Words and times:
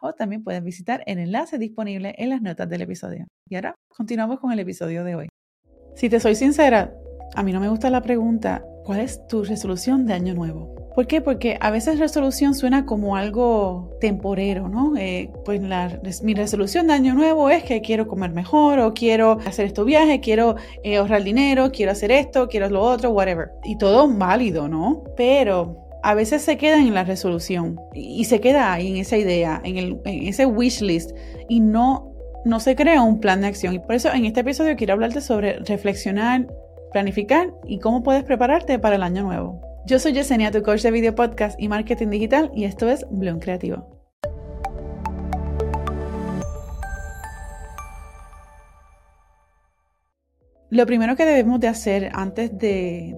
o 0.00 0.12
también 0.12 0.44
puedes 0.44 0.62
visitar 0.62 1.02
el 1.06 1.18
enlace 1.18 1.58
disponible 1.58 2.14
en 2.18 2.30
las 2.30 2.42
notas 2.42 2.68
del 2.68 2.82
episodio. 2.82 3.26
Y 3.48 3.54
ahora 3.56 3.74
continuamos 3.88 4.40
con 4.40 4.52
el 4.52 4.58
episodio 4.58 5.04
de 5.04 5.14
hoy. 5.14 5.28
Si 5.94 6.08
te 6.08 6.20
soy 6.20 6.34
sincera, 6.34 6.94
a 7.34 7.42
mí 7.42 7.52
no 7.52 7.60
me 7.60 7.68
gusta 7.68 7.90
la 7.90 8.02
pregunta, 8.02 8.64
¿cuál 8.84 9.00
es 9.00 9.26
tu 9.28 9.44
resolución 9.44 10.06
de 10.06 10.14
año 10.14 10.34
nuevo? 10.34 10.74
¿Por 10.94 11.06
qué? 11.06 11.20
Porque 11.20 11.58
a 11.60 11.70
veces 11.70 11.98
resolución 11.98 12.54
suena 12.54 12.86
como 12.86 13.16
algo 13.16 13.96
temporero, 14.00 14.70
¿no? 14.70 14.96
Eh, 14.96 15.30
pues 15.44 15.60
mi 16.22 16.32
resolución 16.32 16.86
de 16.86 16.94
año 16.94 17.12
nuevo 17.12 17.50
es 17.50 17.64
que 17.64 17.82
quiero 17.82 18.06
comer 18.06 18.30
mejor 18.30 18.78
o 18.78 18.94
quiero 18.94 19.38
hacer 19.44 19.66
estos 19.66 19.84
viajes, 19.84 20.20
quiero 20.22 20.56
eh, 20.82 20.96
ahorrar 20.96 21.22
dinero, 21.22 21.70
quiero 21.70 21.92
hacer 21.92 22.10
esto, 22.10 22.48
quiero 22.48 22.70
lo 22.70 22.80
otro, 22.80 23.10
whatever. 23.10 23.50
Y 23.64 23.76
todo 23.76 24.08
válido, 24.08 24.68
¿no? 24.68 25.04
Pero 25.18 25.85
a 26.06 26.14
veces 26.14 26.42
se 26.42 26.56
queda 26.56 26.78
en 26.78 26.94
la 26.94 27.02
resolución 27.02 27.80
y, 27.92 28.26
se 28.26 28.40
queda 28.40 28.72
ahí 28.72 28.92
en 28.92 28.96
esa 28.98 29.16
idea, 29.16 29.60
en, 29.64 29.76
el, 29.76 30.00
en 30.04 30.28
ese 30.28 30.46
wish 30.46 30.80
list 30.80 31.10
y 31.48 31.58
no, 31.58 32.14
no 32.44 32.60
se 32.60 32.76
crea 32.76 33.02
un 33.02 33.18
plan 33.18 33.40
de 33.40 33.48
acción. 33.48 33.74
Y 33.74 33.80
por 33.80 33.96
eso 33.96 34.12
en 34.12 34.24
este 34.24 34.42
episodio 34.42 34.76
quiero 34.76 34.92
hablarte 34.92 35.20
sobre 35.20 35.58
reflexionar, 35.64 36.46
planificar 36.92 37.52
y 37.64 37.80
cómo 37.80 38.04
puedes 38.04 38.22
prepararte 38.22 38.78
para 38.78 38.94
el 38.94 39.02
año 39.02 39.24
nuevo. 39.24 39.60
Yo 39.84 39.98
soy 39.98 40.12
Yesenia, 40.12 40.52
tu 40.52 40.62
coach 40.62 40.82
de 40.82 40.92
video 40.92 41.16
podcast 41.16 41.60
y 41.60 41.66
marketing 41.66 42.10
digital, 42.10 42.52
y 42.54 42.66
esto 42.66 42.88
es 42.88 43.04
Bloom 43.10 43.40
Creativo. 43.40 43.88
Lo 50.70 50.86
primero 50.86 51.16
que 51.16 51.24
debemos 51.24 51.58
de 51.58 51.66
hacer 51.66 52.10
antes 52.12 52.56
de, 52.56 53.16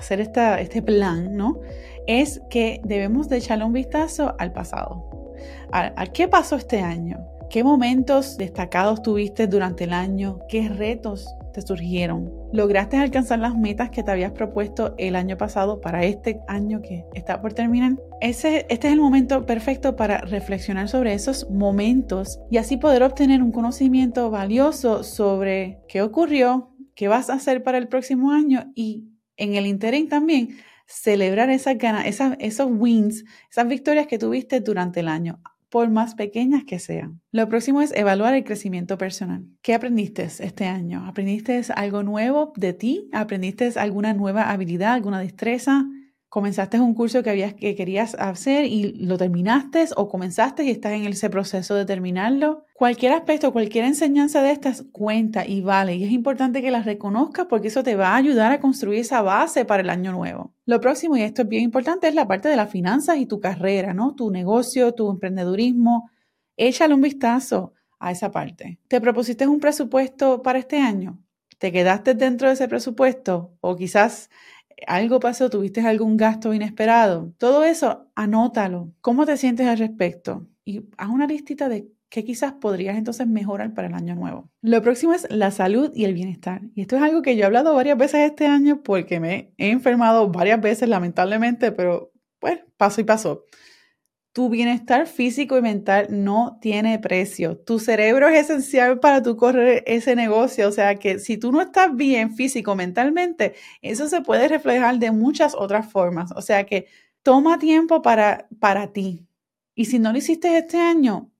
hacer 0.00 0.20
este 0.20 0.82
plan, 0.82 1.36
¿no? 1.36 1.60
Es 2.06 2.42
que 2.50 2.80
debemos 2.84 3.28
de 3.28 3.36
echarle 3.36 3.64
un 3.64 3.72
vistazo 3.72 4.34
al 4.38 4.52
pasado. 4.52 5.34
a 5.72 6.06
qué 6.06 6.28
pasó 6.28 6.56
este 6.56 6.80
año? 6.80 7.18
¿Qué 7.50 7.64
momentos 7.64 8.36
destacados 8.36 9.02
tuviste 9.02 9.48
durante 9.48 9.82
el 9.82 9.92
año? 9.92 10.38
¿Qué 10.48 10.68
retos 10.68 11.34
te 11.52 11.60
surgieron? 11.60 12.32
¿Lograste 12.52 12.96
alcanzar 12.96 13.40
las 13.40 13.58
metas 13.58 13.90
que 13.90 14.04
te 14.04 14.10
habías 14.12 14.30
propuesto 14.30 14.94
el 14.98 15.16
año 15.16 15.36
pasado 15.36 15.80
para 15.80 16.04
este 16.04 16.40
año 16.46 16.80
que 16.80 17.06
está 17.12 17.42
por 17.42 17.52
terminar? 17.52 17.96
Este 18.20 18.72
es 18.72 18.84
el 18.84 19.00
momento 19.00 19.46
perfecto 19.46 19.96
para 19.96 20.18
reflexionar 20.18 20.88
sobre 20.88 21.12
esos 21.12 21.50
momentos 21.50 22.38
y 22.52 22.58
así 22.58 22.76
poder 22.76 23.02
obtener 23.02 23.42
un 23.42 23.50
conocimiento 23.50 24.30
valioso 24.30 25.02
sobre 25.02 25.80
qué 25.88 26.02
ocurrió, 26.02 26.70
qué 26.94 27.08
vas 27.08 27.30
a 27.30 27.34
hacer 27.34 27.64
para 27.64 27.78
el 27.78 27.88
próximo 27.88 28.30
año 28.30 28.70
y 28.76 29.09
en 29.40 29.54
el 29.56 29.66
interín 29.66 30.08
también 30.08 30.58
celebrar 30.86 31.50
esas 31.50 31.78
ganas, 31.78 32.04
esos 32.38 32.68
wins, 32.70 33.24
esas 33.50 33.68
victorias 33.68 34.06
que 34.06 34.18
tuviste 34.18 34.60
durante 34.60 35.00
el 35.00 35.08
año 35.08 35.40
por 35.70 35.88
más 35.88 36.16
pequeñas 36.16 36.64
que 36.64 36.80
sean. 36.80 37.20
Lo 37.30 37.48
próximo 37.48 37.80
es 37.80 37.92
evaluar 37.94 38.34
el 38.34 38.44
crecimiento 38.44 38.98
personal. 38.98 39.46
¿Qué 39.62 39.72
aprendiste 39.72 40.24
este 40.24 40.66
año? 40.66 41.06
¿Aprendiste 41.06 41.62
algo 41.76 42.02
nuevo 42.02 42.52
de 42.56 42.72
ti? 42.72 43.08
¿Aprendiste 43.12 43.70
alguna 43.76 44.12
nueva 44.12 44.50
habilidad, 44.50 44.94
alguna 44.94 45.20
destreza? 45.20 45.86
Comenzaste 46.30 46.78
un 46.78 46.94
curso 46.94 47.24
que, 47.24 47.30
habías, 47.30 47.54
que 47.54 47.74
querías 47.74 48.14
hacer 48.14 48.64
y 48.64 48.92
lo 49.04 49.18
terminaste 49.18 49.84
o 49.96 50.08
comenzaste 50.08 50.62
y 50.62 50.70
estás 50.70 50.92
en 50.92 51.04
ese 51.04 51.28
proceso 51.28 51.74
de 51.74 51.84
terminarlo. 51.84 52.64
Cualquier 52.72 53.12
aspecto, 53.12 53.52
cualquier 53.52 53.84
enseñanza 53.84 54.40
de 54.40 54.52
estas 54.52 54.84
cuenta 54.92 55.44
y 55.44 55.60
vale 55.60 55.96
y 55.96 56.04
es 56.04 56.12
importante 56.12 56.62
que 56.62 56.70
las 56.70 56.86
reconozcas 56.86 57.46
porque 57.46 57.68
eso 57.68 57.82
te 57.82 57.96
va 57.96 58.10
a 58.10 58.16
ayudar 58.16 58.52
a 58.52 58.60
construir 58.60 59.00
esa 59.00 59.22
base 59.22 59.64
para 59.64 59.82
el 59.82 59.90
año 59.90 60.12
nuevo. 60.12 60.54
Lo 60.66 60.80
próximo, 60.80 61.16
y 61.16 61.22
esto 61.22 61.42
es 61.42 61.48
bien 61.48 61.64
importante, 61.64 62.06
es 62.06 62.14
la 62.14 62.28
parte 62.28 62.48
de 62.48 62.56
las 62.56 62.70
finanzas 62.70 63.18
y 63.18 63.26
tu 63.26 63.40
carrera, 63.40 63.92
¿no? 63.92 64.14
Tu 64.14 64.30
negocio, 64.30 64.94
tu 64.94 65.10
emprendedurismo. 65.10 66.10
Échale 66.56 66.94
un 66.94 67.00
vistazo 67.00 67.74
a 67.98 68.12
esa 68.12 68.30
parte. 68.30 68.78
¿Te 68.86 69.00
propusiste 69.00 69.48
un 69.48 69.58
presupuesto 69.58 70.42
para 70.42 70.60
este 70.60 70.78
año? 70.78 71.18
¿Te 71.58 71.72
quedaste 71.72 72.14
dentro 72.14 72.46
de 72.46 72.54
ese 72.54 72.68
presupuesto? 72.68 73.52
O 73.60 73.74
quizás 73.74 74.30
algo 74.86 75.20
pasó, 75.20 75.50
tuviste 75.50 75.80
algún 75.80 76.16
gasto 76.16 76.52
inesperado, 76.54 77.32
todo 77.38 77.64
eso, 77.64 78.10
anótalo. 78.14 78.92
¿Cómo 79.00 79.26
te 79.26 79.36
sientes 79.36 79.66
al 79.66 79.78
respecto? 79.78 80.46
Y 80.64 80.82
haz 80.96 81.08
una 81.08 81.26
listita 81.26 81.68
de 81.68 81.88
qué 82.10 82.24
quizás 82.24 82.52
podrías 82.54 82.96
entonces 82.96 83.26
mejorar 83.26 83.72
para 83.72 83.88
el 83.88 83.94
año 83.94 84.14
nuevo. 84.14 84.50
Lo 84.62 84.82
próximo 84.82 85.14
es 85.14 85.26
la 85.30 85.50
salud 85.50 85.92
y 85.94 86.04
el 86.04 86.14
bienestar. 86.14 86.62
Y 86.74 86.82
esto 86.82 86.96
es 86.96 87.02
algo 87.02 87.22
que 87.22 87.36
yo 87.36 87.42
he 87.42 87.46
hablado 87.46 87.74
varias 87.74 87.96
veces 87.96 88.28
este 88.28 88.46
año 88.46 88.82
porque 88.82 89.20
me 89.20 89.52
he 89.56 89.70
enfermado 89.70 90.28
varias 90.28 90.60
veces, 90.60 90.88
lamentablemente, 90.88 91.72
pero 91.72 92.12
pues 92.40 92.60
pasó 92.76 93.00
y 93.00 93.04
pasó. 93.04 93.44
Tu 94.32 94.48
bienestar 94.48 95.08
físico 95.08 95.58
y 95.58 95.62
mental 95.62 96.06
no 96.10 96.58
tiene 96.60 97.00
precio. 97.00 97.58
Tu 97.58 97.80
cerebro 97.80 98.28
es 98.28 98.44
esencial 98.44 99.00
para 99.00 99.22
tu 99.22 99.36
correr 99.36 99.82
ese 99.86 100.14
negocio. 100.14 100.68
O 100.68 100.72
sea 100.72 100.94
que 100.96 101.18
si 101.18 101.36
tú 101.36 101.50
no 101.50 101.60
estás 101.60 101.96
bien 101.96 102.34
físico, 102.36 102.76
mentalmente, 102.76 103.54
eso 103.82 104.08
se 104.08 104.20
puede 104.22 104.46
reflejar 104.46 104.98
de 105.00 105.10
muchas 105.10 105.54
otras 105.56 105.90
formas. 105.90 106.30
O 106.36 106.42
sea 106.42 106.64
que 106.64 106.86
toma 107.24 107.58
tiempo 107.58 108.02
para, 108.02 108.48
para 108.60 108.92
ti. 108.92 109.26
Y 109.74 109.86
si 109.86 109.98
no 109.98 110.12
lo 110.12 110.18
hiciste 110.18 110.56
este 110.58 110.78
año, 110.78 111.30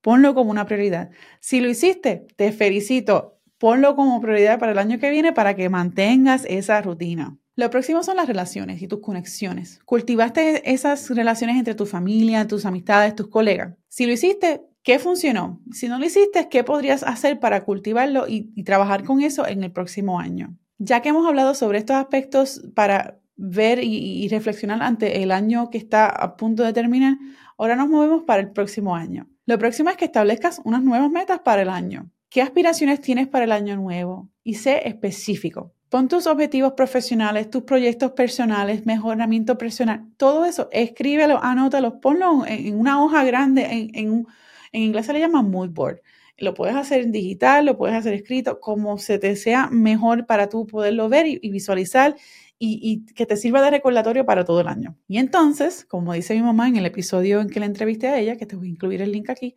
ponlo 0.00 0.34
como 0.34 0.50
una 0.50 0.66
prioridad. 0.66 1.10
Si 1.40 1.60
lo 1.60 1.68
hiciste, 1.68 2.26
te 2.36 2.52
felicito. 2.52 3.39
Ponlo 3.60 3.94
como 3.94 4.22
prioridad 4.22 4.58
para 4.58 4.72
el 4.72 4.78
año 4.78 4.98
que 4.98 5.10
viene 5.10 5.34
para 5.34 5.54
que 5.54 5.68
mantengas 5.68 6.46
esa 6.48 6.80
rutina. 6.80 7.36
Lo 7.56 7.68
próximo 7.68 8.02
son 8.02 8.16
las 8.16 8.26
relaciones 8.26 8.80
y 8.80 8.88
tus 8.88 9.00
conexiones. 9.00 9.80
Cultivaste 9.84 10.72
esas 10.72 11.10
relaciones 11.10 11.58
entre 11.58 11.74
tu 11.74 11.84
familia, 11.84 12.48
tus 12.48 12.64
amistades, 12.64 13.14
tus 13.14 13.28
colegas. 13.28 13.74
Si 13.86 14.06
lo 14.06 14.14
hiciste, 14.14 14.62
¿qué 14.82 14.98
funcionó? 14.98 15.60
Si 15.72 15.88
no 15.88 15.98
lo 15.98 16.06
hiciste, 16.06 16.48
¿qué 16.48 16.64
podrías 16.64 17.02
hacer 17.02 17.38
para 17.38 17.62
cultivarlo 17.66 18.26
y, 18.26 18.50
trabajar 18.64 19.04
con 19.04 19.20
eso 19.20 19.46
en 19.46 19.62
el 19.62 19.72
próximo 19.72 20.18
año? 20.18 20.56
Ya 20.78 21.02
que 21.02 21.10
hemos 21.10 21.28
hablado 21.28 21.54
sobre 21.54 21.76
estos 21.76 21.96
aspectos 21.96 22.62
para 22.74 23.20
ver 23.36 23.84
y, 23.84 24.24
y 24.24 24.28
reflexionar 24.28 24.82
ante 24.82 25.22
el 25.22 25.30
año 25.30 25.68
que 25.68 25.76
está 25.76 26.08
a 26.08 26.34
punto 26.38 26.62
de 26.62 26.72
terminar, 26.72 27.18
ahora 27.58 27.76
nos 27.76 27.90
movemos 27.90 28.22
para 28.22 28.40
el 28.40 28.52
próximo 28.52 28.96
año. 28.96 29.28
Lo 29.44 29.58
próximo 29.58 29.90
es 29.90 29.98
que 29.98 30.06
establezcas 30.06 30.62
unas 30.64 30.82
nuevas 30.82 31.10
metas 31.10 31.40
para 31.40 31.60
el 31.60 31.68
año. 31.68 32.10
¿Qué 32.30 32.42
aspiraciones 32.42 33.00
tienes 33.00 33.26
para 33.26 33.44
el 33.44 33.50
año 33.50 33.74
nuevo? 33.74 34.30
Y 34.44 34.54
sé 34.54 34.86
específico. 34.88 35.74
Pon 35.88 36.06
tus 36.06 36.28
objetivos 36.28 36.74
profesionales, 36.74 37.50
tus 37.50 37.64
proyectos 37.64 38.12
personales, 38.12 38.86
mejoramiento 38.86 39.58
personal, 39.58 40.06
todo 40.16 40.44
eso, 40.44 40.68
escríbelo, 40.70 41.42
anótalo, 41.42 42.00
ponlo 42.00 42.46
en 42.46 42.78
una 42.78 43.02
hoja 43.02 43.24
grande, 43.24 43.64
en, 43.64 43.90
en, 43.94 44.26
inglés 44.70 45.06
se 45.06 45.12
le 45.12 45.18
llama 45.18 45.42
mood 45.42 45.70
board. 45.70 46.02
Lo 46.38 46.54
puedes 46.54 46.76
hacer 46.76 47.00
en 47.00 47.10
digital, 47.10 47.66
lo 47.66 47.76
puedes 47.76 47.96
hacer 47.96 48.14
escrito, 48.14 48.60
como 48.60 48.98
se 48.98 49.18
te 49.18 49.34
sea 49.34 49.68
mejor 49.72 50.26
para 50.26 50.48
tú 50.48 50.68
poderlo 50.68 51.08
ver 51.08 51.26
y, 51.26 51.50
visualizar 51.50 52.14
y, 52.60 52.78
y, 52.80 53.12
que 53.12 53.26
te 53.26 53.36
sirva 53.36 53.60
de 53.60 53.70
recordatorio 53.72 54.24
para 54.24 54.44
todo 54.44 54.60
el 54.60 54.68
año. 54.68 54.96
Y 55.08 55.18
entonces, 55.18 55.84
como 55.84 56.12
dice 56.12 56.34
mi 56.34 56.42
mamá 56.42 56.68
en 56.68 56.76
el 56.76 56.86
episodio 56.86 57.40
en 57.40 57.50
que 57.50 57.58
la 57.58 57.66
entrevisté 57.66 58.06
a 58.06 58.20
ella, 58.20 58.36
que 58.36 58.46
te 58.46 58.54
voy 58.54 58.68
a 58.68 58.70
incluir 58.70 59.02
el 59.02 59.10
link 59.10 59.30
aquí, 59.30 59.56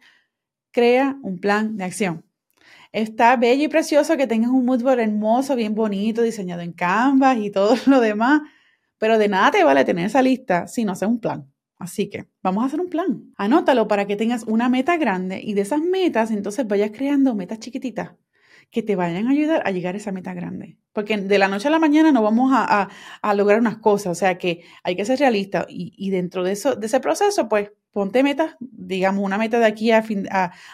crea 0.72 1.20
un 1.22 1.38
plan 1.38 1.78
de 1.78 1.84
acción. 1.84 2.26
Está 2.94 3.36
bello 3.38 3.64
y 3.64 3.68
precioso 3.70 4.16
que 4.18 4.28
tengas 4.28 4.52
un 4.52 4.66
mood 4.66 4.84
board 4.84 5.00
hermoso, 5.00 5.56
bien 5.56 5.74
bonito, 5.74 6.22
diseñado 6.22 6.62
en 6.62 6.74
Canvas 6.74 7.40
y 7.40 7.50
todo 7.50 7.76
lo 7.88 8.00
demás, 8.00 8.44
pero 9.00 9.18
de 9.18 9.28
nada 9.28 9.50
te 9.50 9.64
vale 9.64 9.84
tener 9.84 10.06
esa 10.06 10.22
lista 10.22 10.68
si 10.68 10.86
no 10.86 10.92
haces 10.92 11.10
un 11.10 11.20
plan. 11.20 11.52
Así 11.80 12.08
que 12.08 12.28
vamos 12.44 12.64
a 12.64 12.68
hacer 12.68 12.80
un 12.80 12.90
plan. 12.90 13.34
Anótalo 13.36 13.88
para 13.88 14.06
que 14.06 14.16
tengas 14.16 14.44
una 14.44 14.70
meta 14.70 14.96
grande 14.98 15.42
y 15.44 15.56
de 15.56 15.62
esas 15.62 15.82
metas 15.82 16.30
entonces 16.30 16.68
vayas 16.68 16.92
creando 16.92 17.34
metas 17.34 17.58
chiquititas 17.58 18.12
que 18.70 18.84
te 18.84 18.96
vayan 18.96 19.28
a 19.28 19.32
ayudar 19.32 19.64
a 19.66 19.72
llegar 19.72 19.96
a 19.96 19.98
esa 19.98 20.12
meta 20.12 20.36
grande. 20.36 20.78
Porque 20.94 21.18
de 21.18 21.40
la 21.40 21.48
noche 21.48 21.70
a 21.70 21.72
la 21.72 21.80
mañana 21.80 22.12
no 22.12 22.22
vamos 22.22 22.52
a, 22.54 22.90
lograr 23.34 23.60
unas 23.60 23.78
cosas, 23.80 24.12
o 24.12 24.16
sea 24.16 24.38
que 24.38 24.62
hay 24.84 24.96
que 24.96 25.06
ser 25.06 25.18
realista 25.18 25.66
y, 25.68 25.94
y 25.98 26.12
dentro 26.12 26.44
de, 26.44 26.52
eso, 26.52 26.76
de 26.76 26.86
ese 26.86 27.00
proceso, 27.00 27.50
pues 27.50 27.72
ponte 27.94 28.24
metas, 28.24 28.56
digamos, 28.60 29.24
una 29.24 29.38
meta 29.38 29.60
de 29.60 29.66
aquí 29.66 29.92
a, 29.92 30.04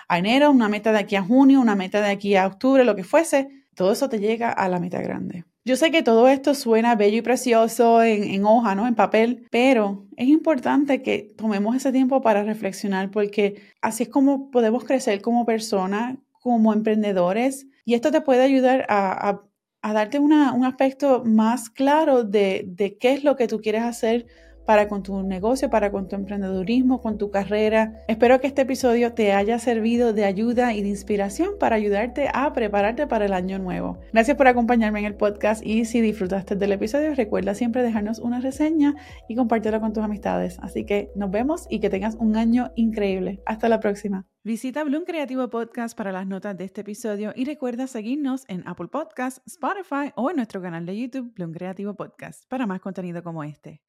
a, 0.08 0.18
enero, 0.18 0.50
una 0.50 0.70
meta 0.70 0.92
de 0.92 1.00
aquí 1.00 1.16
a 1.16 1.22
junio, 1.22 1.60
una 1.60 1.76
meta 1.76 2.02
de 2.02 2.10
aquí 2.10 2.36
a 2.36 2.48
octubre, 2.48 2.86
lo 2.86 2.96
que 2.96 3.04
fuese, 3.04 3.50
todo 3.76 3.92
eso 3.92 4.10
te 4.10 4.20
llega 4.20 4.52
a 4.52 4.68
la 4.70 4.80
meta 4.80 5.02
grande. 5.02 5.44
Yo 5.66 5.76
sé 5.76 5.92
que 5.92 6.02
todo 6.02 6.30
esto 6.30 6.56
suena 6.56 6.96
bello 6.96 7.18
y 7.18 7.22
precioso 7.22 8.02
en, 8.02 8.24
en 8.24 8.46
hoja, 8.46 8.74
¿no? 8.74 8.88
En 8.88 8.96
papel, 8.96 9.46
pero 9.52 10.08
es 10.16 10.28
importante 10.28 11.04
que 11.04 11.34
tomemos 11.38 11.76
ese 11.76 11.92
tiempo 11.92 12.22
para 12.22 12.44
reflexionar 12.44 13.12
porque 13.12 13.62
así 13.82 14.04
es 14.04 14.10
como 14.10 14.50
podemos 14.50 14.86
crecer 14.86 15.22
como 15.22 15.46
persona, 15.46 16.18
como 16.42 16.74
emprendedores 16.74 17.68
y 17.86 17.94
esto 17.94 18.12
te 18.12 18.22
puede 18.22 18.44
ayudar 18.44 18.86
a, 18.90 19.42
darte 19.82 20.20
un 20.20 20.34
aspecto 20.34 21.24
más 21.26 21.70
claro 21.70 22.24
de, 22.24 22.64
de 22.68 22.98
qué 22.98 23.14
es 23.14 23.24
lo 23.24 23.36
que 23.36 23.48
tú 23.48 23.62
quieres 23.62 23.84
hacer 23.84 24.28
para 24.70 24.88
con 24.88 25.02
tu 25.02 25.24
negocio, 25.24 25.72
para 25.72 25.92
con 25.92 26.08
tu 26.08 26.16
emprendedurismo, 26.16 27.02
con 27.02 27.18
tu 27.18 27.32
carrera. 27.32 28.04
Espero 28.08 28.40
que 28.40 28.46
este 28.46 28.62
episodio 28.62 29.14
te 29.14 29.34
haya 29.34 29.58
servido 29.58 30.14
de 30.14 30.26
ayuda 30.26 30.76
y 30.76 30.84
de 30.84 30.90
inspiración 30.90 31.54
para 31.60 31.76
ayudarte 31.76 32.30
a 32.32 32.54
prepararte 32.54 33.08
para 33.08 33.26
el 33.26 33.34
año 33.34 33.58
nuevo. 33.58 33.98
Gracias 34.14 34.38
por 34.38 34.48
acompañarme 34.48 35.00
en 35.00 35.06
el 35.06 35.16
podcast 35.16 35.66
y 35.66 35.86
si 35.86 36.02
disfrutaste 36.02 36.56
del 36.56 36.74
episodio, 36.74 37.16
recuerda 37.16 37.56
siempre 37.56 37.82
dejarnos 37.82 38.20
una 38.20 38.42
reseña 38.42 38.94
y 39.28 39.36
compártelo 39.36 39.82
con 39.82 39.92
tus 39.92 40.04
amistades. 40.04 40.60
Así 40.62 40.86
que 40.86 41.10
nos 41.16 41.32
vemos 41.32 41.66
y 41.68 41.80
que 41.80 41.90
tengas 41.90 42.14
un 42.14 42.38
año 42.38 42.72
increíble. 42.76 43.42
Hasta 43.48 43.70
la 43.70 43.80
próxima. 43.80 44.28
Visita 44.44 44.84
Bloom 44.84 45.04
Creativo 45.04 45.50
Podcast 45.50 45.98
para 45.98 46.12
las 46.12 46.28
notas 46.28 46.56
de 46.56 46.66
este 46.66 46.82
episodio 46.82 47.34
y 47.36 47.46
recuerda 47.46 47.88
seguirnos 47.88 48.46
en 48.48 48.62
Apple 48.68 48.90
Podcasts, 48.90 49.42
Spotify 49.48 50.12
o 50.16 50.30
en 50.30 50.36
nuestro 50.36 50.62
canal 50.62 50.86
de 50.86 50.96
YouTube 50.96 51.34
Bloom 51.34 51.54
Creativo 51.54 51.96
Podcast 51.96 52.48
para 52.48 52.68
más 52.68 52.82
contenido 52.82 53.24
como 53.24 53.44
este. 53.44 53.82